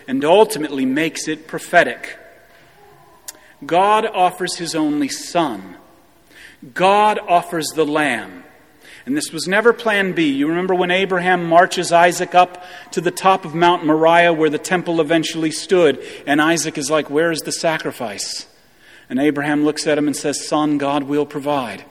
and 0.08 0.24
ultimately 0.24 0.86
makes 0.86 1.28
it 1.28 1.46
prophetic. 1.46 2.18
God 3.64 4.06
offers 4.06 4.56
his 4.56 4.74
only 4.74 5.08
Son. 5.08 5.76
God 6.74 7.18
offers 7.18 7.66
the 7.74 7.86
Lamb. 7.86 8.44
And 9.04 9.16
this 9.16 9.32
was 9.32 9.48
never 9.48 9.72
plan 9.72 10.12
B. 10.12 10.30
You 10.30 10.48
remember 10.48 10.74
when 10.74 10.90
Abraham 10.90 11.48
marches 11.48 11.90
Isaac 11.90 12.34
up 12.34 12.64
to 12.92 13.00
the 13.00 13.10
top 13.10 13.44
of 13.44 13.54
Mount 13.54 13.84
Moriah 13.84 14.32
where 14.32 14.50
the 14.50 14.58
temple 14.58 15.00
eventually 15.00 15.50
stood, 15.50 16.04
and 16.26 16.40
Isaac 16.40 16.78
is 16.78 16.90
like, 16.90 17.10
Where 17.10 17.32
is 17.32 17.40
the 17.40 17.52
sacrifice? 17.52 18.46
And 19.10 19.18
Abraham 19.18 19.64
looks 19.64 19.86
at 19.86 19.98
him 19.98 20.06
and 20.06 20.16
says, 20.16 20.46
Son, 20.46 20.78
God 20.78 21.04
will 21.04 21.26
provide. 21.26 21.84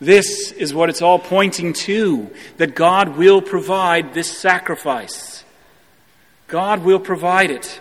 This 0.00 0.52
is 0.52 0.72
what 0.72 0.88
it's 0.88 1.02
all 1.02 1.18
pointing 1.18 1.72
to 1.74 2.30
that 2.56 2.74
God 2.74 3.18
will 3.18 3.42
provide 3.42 4.14
this 4.14 4.30
sacrifice. 4.30 5.44
God 6.46 6.84
will 6.84 7.00
provide 7.00 7.50
it. 7.50 7.80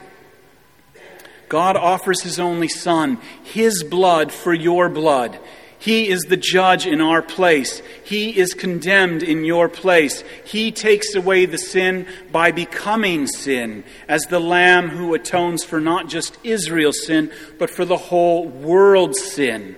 God 1.47 1.75
offers 1.75 2.21
His 2.21 2.39
only 2.39 2.67
Son, 2.67 3.17
His 3.43 3.83
blood 3.83 4.31
for 4.31 4.53
your 4.53 4.89
blood. 4.89 5.39
He 5.79 6.09
is 6.09 6.23
the 6.23 6.37
judge 6.37 6.85
in 6.85 6.99
our 6.99 7.21
place. 7.21 7.81
He 8.03 8.37
is 8.37 8.53
condemned 8.53 9.23
in 9.23 9.45
your 9.45 9.69
place. 9.69 10.25
He 10.43 10.71
takes 10.73 11.15
away 11.15 11.45
the 11.45 11.57
sin 11.57 12.05
by 12.33 12.51
becoming 12.51 13.27
sin 13.27 13.85
as 14.07 14.23
the 14.23 14.41
Lamb 14.41 14.89
who 14.89 15.13
atones 15.13 15.63
for 15.63 15.79
not 15.79 16.09
just 16.09 16.37
Israel's 16.43 17.05
sin, 17.05 17.31
but 17.57 17.69
for 17.69 17.85
the 17.85 17.97
whole 17.97 18.45
world's 18.45 19.23
sin. 19.23 19.77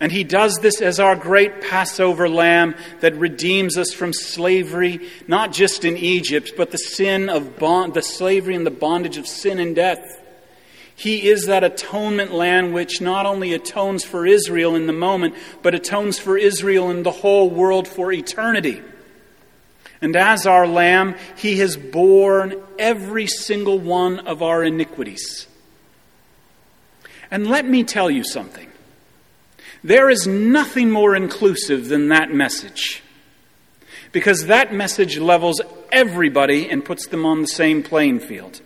And 0.00 0.12
he 0.12 0.22
does 0.22 0.58
this 0.58 0.82
as 0.82 1.00
our 1.00 1.16
great 1.16 1.62
Passover 1.62 2.28
lamb 2.28 2.74
that 3.00 3.14
redeems 3.14 3.78
us 3.78 3.92
from 3.94 4.12
slavery, 4.12 5.00
not 5.26 5.50
just 5.50 5.86
in 5.86 5.96
Egypt, 5.96 6.52
but 6.58 6.72
the 6.72 6.78
sin 6.78 7.30
of 7.30 7.58
bond, 7.58 7.94
the 7.94 8.02
slavery 8.02 8.54
and 8.54 8.66
the 8.66 8.70
bondage 8.70 9.16
of 9.16 9.26
sin 9.26 9.58
and 9.58 9.74
death. 9.74 10.20
He 10.96 11.28
is 11.28 11.46
that 11.46 11.64
atonement 11.64 12.32
lamb 12.32 12.72
which 12.72 13.00
not 13.00 13.26
only 13.26 13.52
atones 13.52 14.04
for 14.04 14.26
Israel 14.26 14.76
in 14.76 14.86
the 14.86 14.92
moment, 14.92 15.34
but 15.62 15.74
atones 15.74 16.18
for 16.18 16.38
Israel 16.38 16.88
and 16.90 17.04
the 17.04 17.10
whole 17.10 17.50
world 17.50 17.88
for 17.88 18.12
eternity. 18.12 18.80
And 20.00 20.14
as 20.16 20.46
our 20.46 20.66
lamb, 20.66 21.16
he 21.36 21.58
has 21.58 21.76
borne 21.76 22.62
every 22.78 23.26
single 23.26 23.78
one 23.78 24.20
of 24.20 24.42
our 24.42 24.62
iniquities. 24.62 25.46
And 27.30 27.46
let 27.46 27.66
me 27.66 27.82
tell 27.82 28.10
you 28.10 28.22
something. 28.22 28.70
There 29.82 30.08
is 30.08 30.26
nothing 30.26 30.90
more 30.90 31.16
inclusive 31.16 31.88
than 31.88 32.08
that 32.08 32.30
message. 32.32 33.02
Because 34.12 34.46
that 34.46 34.72
message 34.72 35.18
levels 35.18 35.60
everybody 35.90 36.70
and 36.70 36.84
puts 36.84 37.06
them 37.06 37.26
on 37.26 37.40
the 37.40 37.46
same 37.48 37.82
playing 37.82 38.20
field. 38.20 38.60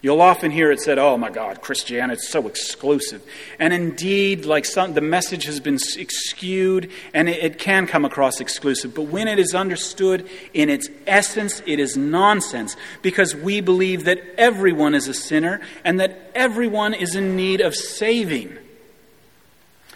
You'll 0.00 0.20
often 0.20 0.52
hear 0.52 0.70
it 0.70 0.80
said, 0.80 0.98
oh 0.98 1.18
my 1.18 1.28
God, 1.28 1.60
Christianity 1.60 2.20
is 2.20 2.28
so 2.28 2.46
exclusive. 2.46 3.20
And 3.58 3.72
indeed, 3.72 4.44
like 4.44 4.64
some, 4.64 4.94
the 4.94 5.00
message 5.00 5.44
has 5.46 5.58
been 5.58 5.78
skewed 5.78 6.92
and 7.12 7.28
it, 7.28 7.42
it 7.42 7.58
can 7.58 7.88
come 7.88 8.04
across 8.04 8.40
exclusive. 8.40 8.94
But 8.94 9.08
when 9.08 9.26
it 9.26 9.40
is 9.40 9.56
understood 9.56 10.28
in 10.54 10.70
its 10.70 10.88
essence, 11.04 11.62
it 11.66 11.80
is 11.80 11.96
nonsense 11.96 12.76
because 13.02 13.34
we 13.34 13.60
believe 13.60 14.04
that 14.04 14.20
everyone 14.38 14.94
is 14.94 15.08
a 15.08 15.14
sinner 15.14 15.60
and 15.84 15.98
that 15.98 16.30
everyone 16.32 16.94
is 16.94 17.16
in 17.16 17.34
need 17.34 17.60
of 17.60 17.74
saving. 17.74 18.56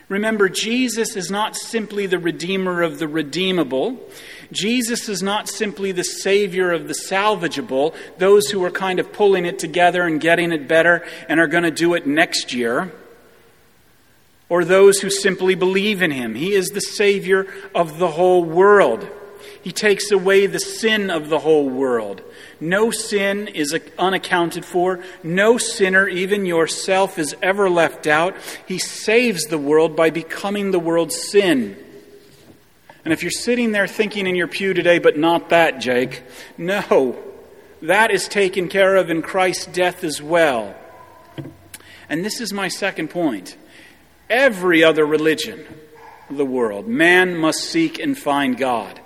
Remember, 0.09 0.49
Jesus 0.49 1.15
is 1.17 1.31
not 1.31 1.57
simply 1.57 2.07
the 2.07 2.19
Redeemer 2.19 2.83
of 2.83 2.99
the 2.99 3.09
redeemable. 3.09 3.99
Jesus 4.53 5.09
is 5.09 5.23
not 5.23 5.49
simply 5.49 5.93
the 5.93 6.05
Savior 6.05 6.71
of 6.71 6.87
the 6.87 6.95
salvageable, 6.95 7.95
those 8.19 8.49
who 8.51 8.63
are 8.65 8.71
kind 8.71 8.99
of 8.99 9.13
pulling 9.13 9.45
it 9.45 9.59
together 9.59 10.03
and 10.03 10.21
getting 10.21 10.53
it 10.53 10.69
better 10.69 11.05
and 11.29 11.41
are 11.41 11.47
going 11.47 11.65
to 11.65 11.71
do 11.71 11.95
it 11.95 12.07
next 12.07 12.53
year, 12.53 12.93
or 14.49 14.65
those 14.65 15.01
who 15.01 15.11
simply 15.11 15.55
believe 15.55 16.03
in 16.03 16.11
Him. 16.11 16.35
He 16.35 16.53
is 16.53 16.69
the 16.69 16.81
Savior 16.81 17.47
of 17.75 17.99
the 17.99 18.09
whole 18.09 18.45
world. 18.45 19.09
He 19.63 19.73
takes 19.73 20.11
away 20.11 20.47
the 20.47 20.61
sin 20.61 21.11
of 21.11 21.29
the 21.29 21.39
whole 21.39 21.69
world. 21.69 22.21
No 22.61 22.91
sin 22.91 23.49
is 23.49 23.77
unaccounted 23.99 24.65
for. 24.65 25.01
No 25.23 25.57
sinner, 25.57 26.09
even 26.09 26.47
yourself, 26.47 27.19
is 27.19 27.35
ever 27.43 27.71
left 27.71 28.07
out. 28.07 28.37
He 28.67 28.79
saves 28.79 29.45
the 29.45 29.59
world 29.59 29.97
by 29.97 30.11
becoming 30.11 30.71
the 30.71 30.81
world's 30.81 31.31
sin. 31.31 31.77
And 33.05 33.13
if 33.13 33.23
you're 33.23 33.31
sitting 33.31 33.73
there 33.73 33.87
thinking 33.87 34.27
in 34.27 34.37
your 34.37 34.49
pew 34.49 34.75
today, 34.75 34.99
but 34.99 35.17
not 35.17 35.51
that, 35.51 35.81
Jake, 35.81 36.23
no, 36.57 37.17
that 37.83 38.11
is 38.11 38.29
taken 38.29 38.69
care 38.69 38.97
of 38.97 39.11
in 39.11 39.23
Christ's 39.23 39.67
death 39.67 40.05
as 40.05 40.23
well. 40.23 40.75
And 42.09 42.25
this 42.25 42.41
is 42.41 42.53
my 42.53 42.69
second 42.69 43.09
point. 43.09 43.57
Every 44.31 44.85
other 44.85 45.05
religion 45.05 45.67
of 46.31 46.37
the 46.37 46.45
world, 46.45 46.87
man 46.87 47.37
must 47.37 47.61
seek 47.61 47.99
and 47.99 48.17
find 48.17 48.57
God 48.57 49.01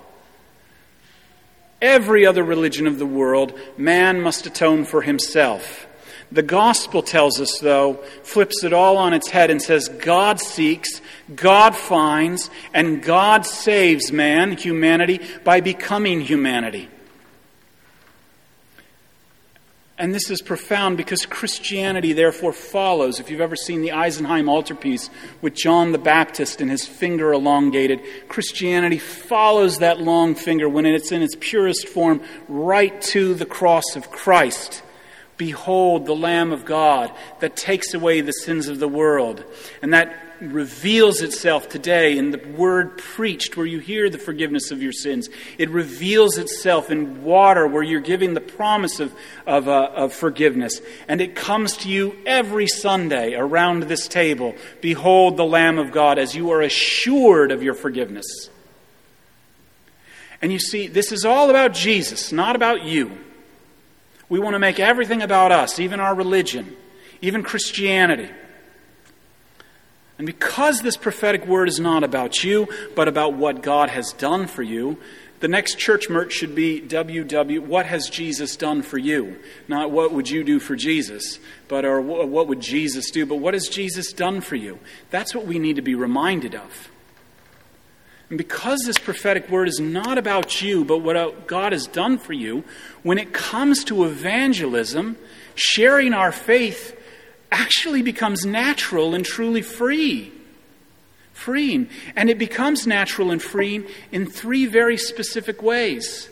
every 1.81 2.25
other 2.25 2.43
religion 2.43 2.87
of 2.87 2.99
the 2.99 3.05
world, 3.05 3.57
man 3.77 4.21
must 4.21 4.45
atone 4.45 4.85
for 4.85 5.01
himself. 5.01 5.86
The 6.31 6.43
gospel 6.43 7.01
tells 7.01 7.39
us, 7.39 7.59
though, 7.59 7.95
flips 8.23 8.63
it 8.63 8.73
all 8.73 8.97
on 8.97 9.13
its 9.13 9.29
head 9.29 9.49
and 9.49 9.61
says 9.61 9.87
God 9.87 10.41
seeks, 10.41 11.01
God 11.33 11.75
finds, 11.75 12.49
and 12.73 13.01
God 13.01 13.45
saves 13.45 14.11
man, 14.11 14.57
humanity, 14.57 15.21
by 15.45 15.61
becoming 15.61 16.19
humanity. 16.19 16.89
And 19.99 20.13
this 20.13 20.29
is 20.29 20.43
profound 20.43 20.95
because 20.95 21.25
Christianity, 21.25 22.13
therefore, 22.13 22.53
follows. 22.53 23.19
If 23.19 23.31
you've 23.31 23.41
ever 23.41 23.55
seen 23.55 23.81
the 23.81 23.89
Isenheim 23.89 24.47
altarpiece 24.47 25.09
with 25.41 25.55
John 25.55 25.91
the 25.91 25.97
Baptist 25.97 26.61
and 26.61 26.69
his 26.69 26.85
finger 26.85 27.33
elongated, 27.33 28.01
Christianity 28.27 28.99
follows 28.99 29.79
that 29.79 29.99
long 29.99 30.35
finger 30.35 30.69
when 30.69 30.85
it's 30.85 31.11
in 31.11 31.23
its 31.23 31.35
purest 31.39 31.87
form 31.87 32.21
right 32.47 33.01
to 33.03 33.33
the 33.33 33.45
cross 33.45 33.95
of 33.95 34.11
Christ. 34.11 34.83
Behold 35.37 36.05
the 36.05 36.15
Lamb 36.15 36.51
of 36.51 36.65
God 36.65 37.11
that 37.39 37.55
takes 37.55 37.93
away 37.93 38.21
the 38.21 38.31
sins 38.31 38.67
of 38.67 38.79
the 38.79 38.87
world. 38.87 39.43
And 39.81 39.93
that 39.93 40.23
reveals 40.41 41.21
itself 41.21 41.69
today 41.69 42.17
in 42.17 42.31
the 42.31 42.37
word 42.55 42.97
preached 42.97 43.57
where 43.57 43.65
you 43.65 43.79
hear 43.79 44.09
the 44.09 44.17
forgiveness 44.17 44.71
of 44.71 44.81
your 44.81 44.91
sins. 44.91 45.29
It 45.57 45.69
reveals 45.69 46.37
itself 46.37 46.91
in 46.91 47.23
water 47.23 47.67
where 47.67 47.83
you're 47.83 47.99
giving 48.01 48.33
the 48.33 48.41
promise 48.41 48.99
of, 48.99 49.13
of, 49.45 49.67
uh, 49.67 49.91
of 49.95 50.13
forgiveness. 50.13 50.81
And 51.07 51.21
it 51.21 51.35
comes 51.35 51.77
to 51.77 51.89
you 51.89 52.15
every 52.25 52.67
Sunday 52.67 53.33
around 53.33 53.83
this 53.83 54.07
table. 54.07 54.55
Behold 54.81 55.37
the 55.37 55.45
Lamb 55.45 55.79
of 55.79 55.91
God 55.91 56.19
as 56.19 56.35
you 56.35 56.51
are 56.51 56.61
assured 56.61 57.51
of 57.51 57.63
your 57.63 57.73
forgiveness. 57.73 58.49
And 60.41 60.51
you 60.51 60.59
see, 60.59 60.87
this 60.87 61.11
is 61.11 61.25
all 61.25 61.49
about 61.49 61.73
Jesus, 61.73 62.31
not 62.31 62.55
about 62.55 62.83
you. 62.83 63.17
We 64.29 64.39
want 64.39 64.55
to 64.55 64.59
make 64.59 64.79
everything 64.79 65.21
about 65.21 65.51
us, 65.51 65.79
even 65.79 65.99
our 65.99 66.13
religion, 66.13 66.75
even 67.21 67.43
Christianity. 67.43 68.29
And 70.17 70.25
because 70.25 70.81
this 70.81 70.97
prophetic 70.97 71.45
word 71.45 71.69
is 71.69 71.79
not 71.79 72.03
about 72.03 72.43
you, 72.43 72.67
but 72.95 73.07
about 73.07 73.33
what 73.33 73.61
God 73.61 73.89
has 73.89 74.13
done 74.13 74.47
for 74.47 74.63
you, 74.63 74.97
the 75.39 75.47
next 75.47 75.77
church 75.77 76.09
merch 76.09 76.33
should 76.33 76.55
be 76.55 76.81
WW, 76.81 77.59
what 77.59 77.85
has 77.85 78.09
Jesus 78.09 78.55
done 78.55 78.81
for 78.81 78.97
you? 78.97 79.37
Not 79.67 79.91
what 79.91 80.11
would 80.11 80.27
you 80.27 80.43
do 80.43 80.59
for 80.59 80.75
Jesus, 80.75 81.39
but 81.67 81.85
or 81.85 82.01
what 82.01 82.47
would 82.47 82.59
Jesus 82.59 83.11
do, 83.11 83.27
but 83.27 83.35
what 83.35 83.53
has 83.53 83.67
Jesus 83.67 84.11
done 84.11 84.41
for 84.41 84.55
you? 84.55 84.79
That's 85.11 85.35
what 85.35 85.45
we 85.45 85.59
need 85.59 85.75
to 85.75 85.83
be 85.83 85.93
reminded 85.93 86.55
of. 86.55 86.89
And 88.29 88.37
because 88.37 88.81
this 88.85 88.97
prophetic 88.97 89.49
word 89.49 89.69
is 89.69 89.79
not 89.79 90.17
about 90.17 90.61
you, 90.61 90.83
but 90.83 90.97
what 90.97 91.47
God 91.47 91.71
has 91.71 91.87
done 91.87 92.17
for 92.17 92.33
you, 92.33 92.65
when 93.01 93.17
it 93.17 93.31
comes 93.31 93.85
to 93.85 94.03
evangelism, 94.03 95.17
sharing 95.55 96.13
our 96.13 96.33
faith 96.33 96.99
actually 97.51 98.01
becomes 98.01 98.45
natural 98.45 99.15
and 99.15 99.23
truly 99.23 99.61
free. 99.61 100.33
freeing. 101.31 101.87
And 102.15 102.29
it 102.29 102.37
becomes 102.37 102.85
natural 102.85 103.31
and 103.31 103.41
freeing 103.41 103.85
in 104.11 104.25
three 104.25 104.65
very 104.65 104.97
specific 104.97 105.61
ways. 105.61 106.29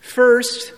First, 0.00 0.72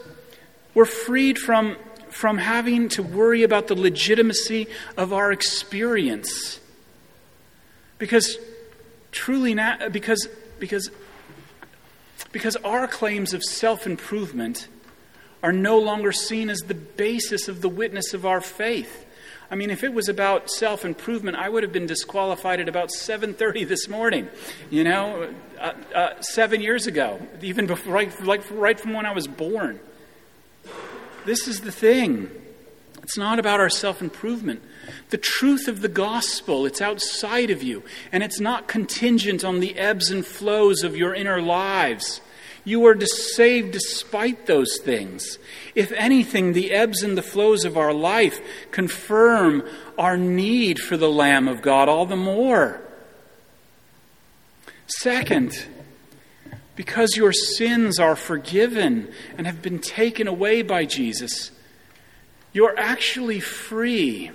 we're 0.75 0.87
freed 0.87 1.39
from, 1.39 1.77
from 2.09 2.39
having 2.39 2.89
to 2.91 3.03
worry 3.03 3.45
about 3.45 3.69
the 3.69 3.77
legitimacy 3.77 4.67
of 4.97 5.13
our 5.13 5.31
experience. 5.31 6.59
Because 7.99 8.37
truly, 9.13 9.55
na- 9.55 9.89
because, 9.89 10.29
because, 10.59 10.91
because 12.33 12.57
our 12.57 12.87
claims 12.87 13.35
of 13.35 13.43
self 13.43 13.87
improvement 13.87 14.69
are 15.43 15.53
no 15.53 15.79
longer 15.79 16.13
seen 16.13 16.51
as 16.51 16.61
the 16.61 16.75
basis 16.75 17.49
of 17.49 17.63
the 17.63 17.69
witness 17.69 18.15
of 18.15 18.27
our 18.27 18.41
faith. 18.41 19.07
I 19.51 19.57
mean, 19.57 19.71
if 19.71 19.83
it 19.83 19.93
was 19.93 20.09
about 20.09 20.49
self 20.49 20.85
improvement, 20.85 21.37
I 21.37 21.49
would 21.49 21.65
have 21.65 21.73
been 21.73 21.87
disqualified 21.87 22.61
at 22.61 22.69
about 22.69 22.91
7:30 22.93 23.65
this 23.65 23.89
morning. 23.89 24.29
You 24.71 24.85
know, 24.85 25.35
uh, 25.59 25.73
uh, 25.95 26.21
seven 26.21 26.61
years 26.61 26.87
ago, 26.87 27.21
even 27.43 27.67
before, 27.67 27.93
right, 27.93 28.25
like 28.25 28.43
right 28.51 28.79
from 28.79 28.93
when 28.93 29.07
I 29.07 29.13
was 29.13 29.27
born. 29.27 29.81
This 31.25 31.49
is 31.49 31.61
the 31.61 31.73
thing. 31.73 32.31
It's 33.03 33.19
not 33.19 33.39
about 33.39 33.61
our 33.61 33.71
self 33.71 34.03
improvement. 34.03 34.63
The 35.11 35.19
truth 35.19 35.69
of 35.69 35.81
the 35.81 35.89
gospel, 35.89 36.67
it's 36.67 36.81
outside 36.81 37.51
of 37.51 37.63
you, 37.63 37.83
and 38.13 38.23
it's 38.23 38.41
not 38.41 38.69
contingent 38.69 39.45
on 39.45 39.61
the 39.61 39.77
ebbs 39.79 40.11
and 40.11 40.25
flows 40.25 40.83
of 40.83 40.97
your 40.97 41.15
inner 41.15 41.41
lives. 41.41 42.21
You 42.65 42.85
are 42.87 43.01
saved 43.01 43.73
despite 43.73 44.47
those 44.47 44.79
things. 44.83 45.39
If 45.75 45.93
anything, 45.93 46.53
the 46.53 46.73
ebbs 46.73 47.03
and 47.03 47.17
the 47.17 47.23
flows 47.23 47.65
of 47.65 47.79
our 47.79 47.93
life 47.93 48.41
confirm 48.71 49.67
our 49.99 50.17
need 50.17 50.79
for 50.79 50.97
the 50.97 51.11
Lamb 51.11 51.49
of 51.49 51.63
God 51.63 51.89
all 51.89 52.05
the 52.05 52.17
more. 52.17 52.83
Second, 54.87 55.67
because 56.77 57.17
your 57.17 57.33
sins 57.33 57.99
are 57.99 58.17
forgiven 58.17 59.11
and 59.39 59.47
have 59.47 59.63
been 59.63 59.79
taken 59.79 60.29
away 60.29 60.63
by 60.63 60.85
Jesus, 60.85 61.51
you're 62.53 62.79
actually 62.79 63.41
free 63.41 64.31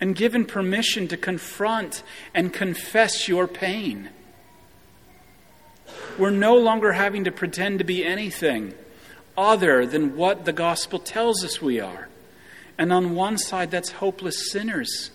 and 0.00 0.14
given 0.14 0.44
permission 0.44 1.08
to 1.08 1.16
confront 1.16 2.02
and 2.34 2.52
confess 2.52 3.28
your 3.28 3.48
pain. 3.48 4.10
We're 6.18 6.30
no 6.30 6.56
longer 6.56 6.92
having 6.92 7.24
to 7.24 7.32
pretend 7.32 7.78
to 7.78 7.84
be 7.84 8.04
anything 8.04 8.74
other 9.36 9.86
than 9.86 10.16
what 10.16 10.44
the 10.44 10.52
gospel 10.52 10.98
tells 10.98 11.44
us 11.44 11.62
we 11.62 11.80
are. 11.80 12.08
And 12.76 12.92
on 12.92 13.14
one 13.14 13.38
side, 13.38 13.70
that's 13.70 13.92
hopeless 13.92 14.50
sinners. 14.50 15.10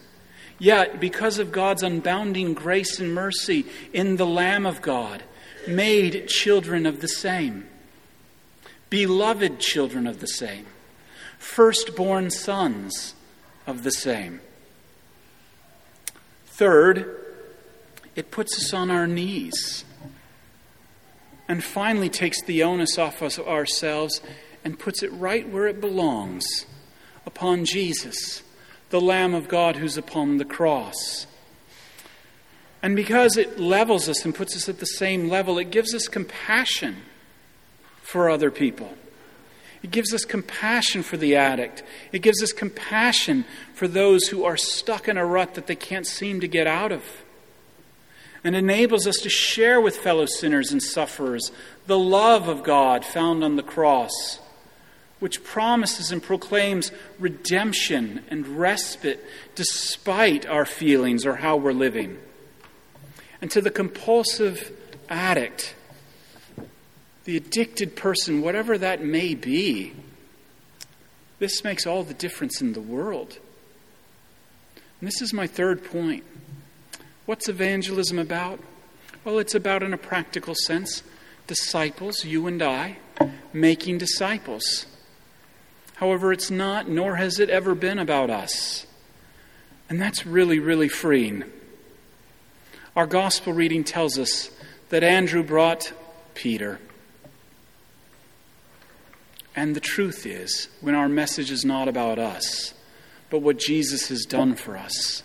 Yet, 0.60 1.00
because 1.00 1.40
of 1.40 1.52
God's 1.52 1.84
unbounding 1.84 2.56
grace 2.56 3.00
and 3.00 3.14
mercy 3.14 3.66
in 3.92 4.18
the 4.18 4.26
Lamb 4.26 4.66
of 4.66 4.82
God, 4.82 5.24
made 5.68 6.28
children 6.28 6.86
of 6.86 7.02
the 7.02 7.08
same, 7.08 7.68
beloved 8.90 9.60
children 9.60 10.08
of 10.08 10.20
the 10.20 10.28
same, 10.28 10.66
firstborn 11.44 12.32
sons 12.32 13.16
of 13.68 13.84
the 13.84 13.92
same. 13.92 14.40
Third, 16.46 17.20
it 18.16 18.32
puts 18.32 18.58
us 18.58 18.74
on 18.74 18.90
our 18.90 19.08
knees 19.08 19.84
and 21.48 21.64
finally 21.64 22.10
takes 22.10 22.42
the 22.44 22.64
onus 22.64 22.98
off 22.98 23.22
us 23.22 23.38
ourselves 23.38 24.22
and 24.64 24.80
puts 24.80 25.04
it 25.04 25.12
right 25.12 25.48
where 25.50 25.68
it 25.68 25.82
belongs 25.82 26.46
upon 27.26 27.66
Jesus, 27.66 28.42
the 28.90 29.02
Lamb 29.02 29.34
of 29.34 29.50
God 29.50 29.76
who's 29.76 29.98
upon 29.98 30.38
the 30.38 30.46
cross. 30.46 31.28
And 32.82 32.96
because 32.96 33.36
it 33.36 33.60
levels 33.60 34.08
us 34.08 34.24
and 34.24 34.34
puts 34.34 34.56
us 34.56 34.70
at 34.70 34.80
the 34.80 34.86
same 34.86 35.30
level, 35.30 35.58
it 35.58 35.72
gives 35.72 35.94
us 35.94 36.08
compassion 36.08 36.98
for 38.02 38.30
other 38.30 38.52
people. 38.52 38.94
It 39.84 39.92
gives 39.92 40.14
us 40.14 40.26
compassion 40.26 41.04
for 41.04 41.18
the 41.18 41.36
addict. 41.36 41.84
It 42.12 42.20
gives 42.20 42.42
us 42.42 42.54
compassion 42.54 43.46
for 43.74 43.88
those 43.88 44.28
who 44.28 44.46
are 44.46 44.58
stuck 44.58 45.08
in 45.08 45.18
a 45.18 45.26
rut 45.26 45.56
that 45.56 45.68
they 45.68 45.76
can't 45.76 46.08
seem 46.08 46.40
to 46.40 46.48
get 46.48 46.68
out 46.68 46.92
of 46.92 47.04
and 48.44 48.56
enables 48.56 49.08
us 49.08 49.18
to 49.18 49.30
share 49.30 49.80
with 49.80 49.96
fellow 49.96 50.26
sinners 50.26 50.72
and 50.72 50.84
sufferers 50.84 51.52
the 51.88 51.98
love 51.98 52.48
of 52.48 52.64
God 52.64 53.06
found 53.06 53.44
on 53.44 53.56
the 53.56 53.64
cross, 53.64 54.40
which 55.20 55.44
promises 55.44 56.12
and 56.12 56.22
proclaims 56.22 56.92
redemption 57.20 58.24
and 58.30 58.46
respite 58.48 59.24
despite 59.56 60.46
our 60.46 60.66
feelings 60.66 61.26
or 61.26 61.36
how 61.36 61.56
we're 61.56 61.72
living. 61.72 62.18
And 63.42 63.50
to 63.52 63.62
the 63.62 63.72
compulsive 63.72 64.72
addict, 65.10 65.76
the 67.26 67.38
addicted 67.38 67.96
person, 67.96 68.42
whatever 68.42 68.78
that 68.78 69.04
may 69.04 69.34
be, 69.34 69.94
this 71.40 71.64
makes 71.64 71.88
all 71.88 72.04
the 72.04 72.14
difference 72.14 72.62
in 72.62 72.74
the 72.74 72.82
world. 72.82 73.38
And 75.00 75.08
this 75.08 75.22
is 75.22 75.34
my 75.34 75.48
third 75.48 75.84
point. 75.84 76.24
What's 77.26 77.50
evangelism 77.50 78.20
about? 78.20 78.60
Well, 79.24 79.40
it's 79.40 79.56
about, 79.56 79.84
in 79.84 79.94
a 79.94 79.98
practical 79.98 80.56
sense, 80.66 81.04
disciples, 81.48 82.26
you 82.26 82.48
and 82.48 82.62
I, 82.62 82.98
making 83.54 83.98
disciples. 83.98 84.86
However, 85.96 86.34
it's 86.34 86.52
not, 86.52 86.90
nor 86.90 87.16
has 87.16 87.40
it 87.40 87.50
ever 87.50 87.76
been 87.76 88.00
about 88.00 88.30
us. 88.30 88.86
And 89.90 90.02
that's 90.02 90.26
really, 90.26 90.60
really 90.60 90.90
freeing. 90.90 91.44
Our 92.96 93.08
gospel 93.08 93.54
reading 93.54 93.84
tells 93.84 94.20
us 94.20 94.50
that 94.90 95.04
Andrew 95.04 95.44
brought 95.44 95.94
Peter. 96.34 96.80
And 99.56 99.76
the 99.76 99.80
truth 99.80 100.26
is, 100.26 100.68
when 100.82 100.96
our 100.96 101.10
message 101.10 101.52
is 101.52 101.64
not 101.64 101.88
about 101.88 102.20
us, 102.20 102.74
but 103.30 103.40
what 103.40 103.58
Jesus 103.58 104.08
has 104.10 104.26
done 104.26 104.56
for 104.56 104.78
us, 104.78 105.24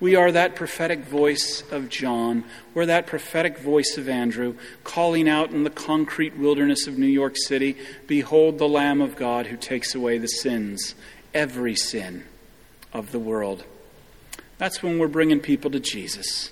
we 0.00 0.16
are 0.16 0.32
that 0.32 0.56
prophetic 0.56 1.04
voice 1.04 1.62
of 1.70 1.88
John. 1.88 2.42
We're 2.74 2.86
that 2.86 3.06
prophetic 3.06 3.58
voice 3.58 3.96
of 3.96 4.08
Andrew, 4.08 4.56
calling 4.82 5.28
out 5.28 5.50
in 5.50 5.62
the 5.62 5.70
concrete 5.70 6.36
wilderness 6.36 6.88
of 6.88 6.98
New 6.98 7.06
York 7.06 7.36
City 7.36 7.76
Behold 8.08 8.58
the 8.58 8.68
Lamb 8.68 9.00
of 9.00 9.14
God 9.14 9.46
who 9.46 9.56
takes 9.56 9.94
away 9.94 10.18
the 10.18 10.26
sins, 10.26 10.96
every 11.32 11.76
sin 11.76 12.24
of 12.92 13.12
the 13.12 13.20
world. 13.20 13.64
That's 14.58 14.82
when 14.82 14.98
we're 14.98 15.06
bringing 15.06 15.38
people 15.38 15.70
to 15.70 15.78
Jesus. 15.78 16.50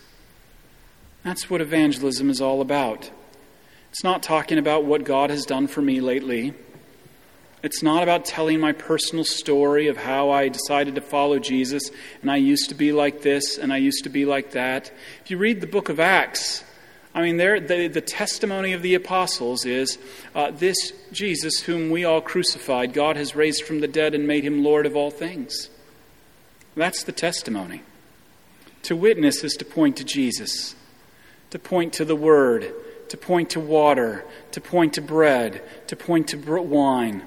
That's 1.25 1.51
what 1.51 1.61
evangelism 1.61 2.31
is 2.31 2.41
all 2.41 2.61
about. 2.61 3.11
It's 3.91 4.05
not 4.05 4.23
talking 4.23 4.59
about 4.59 4.85
what 4.85 5.03
God 5.03 5.31
has 5.31 5.45
done 5.45 5.67
for 5.67 5.83
me 5.83 6.01
lately. 6.01 6.55
It's 7.63 7.83
not 7.83 8.03
about 8.03 8.25
telling 8.25 8.59
my 8.59 8.73
personal 8.73 9.25
story 9.25 9.89
of 9.89 9.99
how 9.99 10.31
I 10.31 10.49
decided 10.49 10.95
to 10.95 11.03
follow 11.03 11.39
Jesus 11.39 11.91
and 12.23 12.31
I 12.31 12.37
used 12.37 12.71
to 12.71 12.75
be 12.75 12.93
like 12.93 13.21
this 13.21 13.59
and 13.59 13.71
I 13.73 13.77
used 13.77 14.05
to 14.05 14.11
be 14.11 14.25
like 14.25 14.53
that. 14.53 14.91
If 15.23 15.31
you 15.31 15.37
read 15.37 15.61
the 15.61 15.67
book 15.67 15.91
of 15.91 16.01
Acts, 16.01 16.65
I 17.15 17.21
mean, 17.23 17.37
the, 17.37 17.91
the 17.93 18.01
testimony 18.01 18.73
of 18.73 18.81
the 18.83 18.95
apostles 18.95 19.67
is 19.67 19.99
uh, 20.35 20.53
this 20.53 20.93
Jesus, 21.13 21.61
whom 21.61 21.91
we 21.91 22.05
all 22.05 22.23
crucified, 22.23 22.95
God 22.95 23.17
has 23.17 23.37
raised 23.37 23.65
from 23.65 23.81
the 23.81 23.89
dead 23.89 24.15
and 24.15 24.27
made 24.27 24.45
him 24.45 24.65
Lord 24.65 24.87
of 24.87 24.97
all 24.97 25.11
things. 25.11 25.69
That's 26.77 27.03
the 27.03 27.13
testimony. 27.13 27.83
To 28.85 28.97
witness 28.97 29.45
is 29.45 29.55
to 29.55 29.67
point 29.67 29.99
to 29.99 30.05
Jesus, 30.05 30.75
to 31.51 31.59
point 31.59 31.93
to 31.95 32.07
the 32.07 32.17
Word, 32.17 32.73
to 33.09 33.17
point 33.19 33.51
to 33.51 33.61
water, 33.61 34.25
to 34.53 34.61
point 34.61 34.95
to 34.95 35.03
bread, 35.03 35.63
to 35.89 35.97
point 35.97 36.29
to 36.29 36.39
wine 36.39 37.25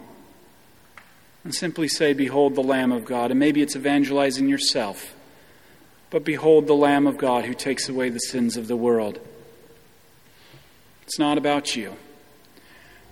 and 1.44 1.54
simply 1.54 1.88
say, 1.88 2.14
Behold 2.14 2.56
the 2.56 2.62
Lamb 2.62 2.92
of 2.92 3.06
God. 3.06 3.32
And 3.32 3.40
maybe 3.40 3.62
it's 3.62 3.76
evangelizing 3.76 4.48
yourself. 4.48 5.16
But 6.10 6.24
behold 6.24 6.68
the 6.68 6.76
Lamb 6.76 7.08
of 7.08 7.18
God 7.18 7.46
who 7.46 7.54
takes 7.54 7.90
away 7.90 8.10
the 8.10 8.20
sins 8.20 8.56
of 8.56 8.68
the 8.68 8.76
world. 8.76 9.20
It's 11.04 11.20
not 11.20 11.38
about 11.38 11.76
you. 11.76 11.96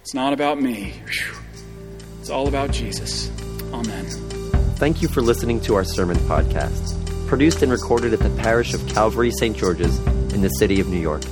It's 0.02 0.14
not 0.14 0.34
about 0.34 0.62
me. 0.62 0.94
It's 2.20 2.30
all 2.30 2.48
about 2.48 2.72
Jesus. 2.72 3.30
Amen. 3.74 4.06
Thank 4.76 5.02
you 5.02 5.08
for 5.08 5.22
listening 5.22 5.62
to 5.62 5.76
our 5.76 5.84
sermon 5.84 6.18
podcast, 6.18 7.28
produced 7.28 7.62
and 7.62 7.72
recorded 7.72 8.14
at 8.14 8.20
the 8.20 8.30
parish 8.42 8.74
of 8.74 8.88
Calvary 8.88 9.32
St. 9.32 9.56
George's 9.56 9.98
in 10.34 10.42
the 10.42 10.50
city 10.50 10.80
of 10.80 10.88
New 10.88 11.00
York. 11.00 11.24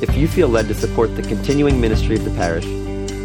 If 0.00 0.16
you 0.16 0.28
feel 0.28 0.48
led 0.48 0.68
to 0.68 0.74
support 0.74 1.14
the 1.16 1.22
continuing 1.22 1.80
ministry 1.80 2.16
of 2.16 2.24
the 2.24 2.30
parish, 2.32 2.64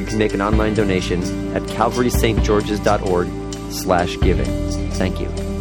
you 0.04 0.10
can 0.10 0.18
make 0.18 0.34
an 0.34 0.42
online 0.42 0.74
donation 0.74 1.22
at 1.56 1.62
calvarystgeorges.org 1.64 3.72
slash 3.72 4.20
giving. 4.20 4.46
Thank 4.92 5.22
you. 5.22 5.53